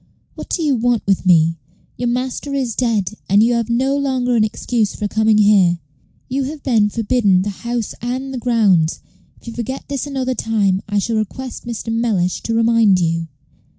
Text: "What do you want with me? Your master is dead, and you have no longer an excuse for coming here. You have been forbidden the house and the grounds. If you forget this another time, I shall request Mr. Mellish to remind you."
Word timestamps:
"What 0.33 0.49
do 0.49 0.63
you 0.63 0.73
want 0.75 1.05
with 1.05 1.27
me? 1.27 1.59
Your 1.95 2.07
master 2.09 2.55
is 2.55 2.73
dead, 2.73 3.13
and 3.29 3.43
you 3.43 3.53
have 3.53 3.69
no 3.69 3.95
longer 3.95 4.35
an 4.35 4.43
excuse 4.43 4.95
for 4.95 5.07
coming 5.07 5.37
here. 5.37 5.77
You 6.27 6.45
have 6.45 6.63
been 6.63 6.89
forbidden 6.89 7.43
the 7.43 7.51
house 7.51 7.93
and 8.01 8.33
the 8.33 8.39
grounds. 8.39 9.01
If 9.39 9.45
you 9.49 9.53
forget 9.53 9.89
this 9.89 10.07
another 10.07 10.33
time, 10.33 10.81
I 10.89 10.97
shall 10.97 11.17
request 11.17 11.67
Mr. 11.67 11.93
Mellish 11.93 12.41
to 12.41 12.55
remind 12.55 12.99
you." 12.99 13.27